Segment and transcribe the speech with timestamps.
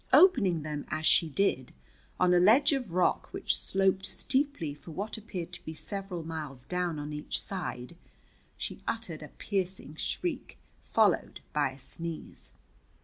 [0.13, 1.73] Opening them as she did
[2.19, 6.65] on a ledge of rock which sloped steeply for what appeared to be several miles
[6.65, 7.95] down on each side,
[8.57, 12.51] she uttered a piercing shriek, followed by a sneeze.